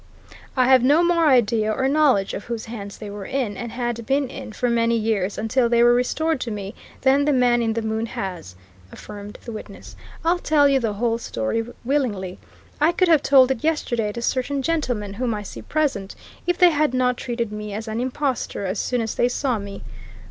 "I 0.57 0.65
have 0.65 0.81
no 0.81 1.03
more 1.03 1.27
idea 1.27 1.71
or 1.71 1.87
knowledge 1.87 2.33
of 2.33 2.45
whose 2.45 2.65
hands 2.65 2.97
they 2.97 3.11
were 3.11 3.27
in, 3.27 3.55
and 3.55 3.71
had 3.71 4.03
been 4.07 4.29
in, 4.31 4.51
for 4.51 4.67
many 4.67 4.97
years, 4.97 5.37
until 5.37 5.69
they 5.69 5.83
were 5.83 5.93
restored 5.93 6.41
to 6.41 6.49
me, 6.49 6.73
than 7.01 7.25
the 7.25 7.31
man 7.31 7.61
in 7.61 7.73
the 7.73 7.83
moon 7.83 8.07
has!" 8.07 8.55
affirmed 8.91 9.37
the 9.45 9.51
witness. 9.51 9.95
"I'll 10.25 10.39
tell 10.39 10.67
you 10.67 10.79
the 10.79 10.93
whole 10.93 11.19
story 11.19 11.63
willingly: 11.85 12.39
I 12.79 12.93
could 12.93 13.09
have 13.09 13.21
told 13.21 13.51
it 13.51 13.63
yesterday 13.63 14.11
to 14.13 14.23
certain 14.23 14.63
gentlemen, 14.63 15.13
whom 15.13 15.35
I 15.35 15.43
see 15.43 15.61
present, 15.61 16.15
if 16.47 16.57
they 16.57 16.71
had 16.71 16.95
not 16.95 17.15
treated 17.15 17.51
me 17.51 17.71
as 17.73 17.87
an 17.87 17.99
impostor 17.99 18.65
as 18.65 18.79
soon 18.79 19.01
as 19.01 19.13
they 19.13 19.29
saw 19.29 19.59
me. 19.59 19.83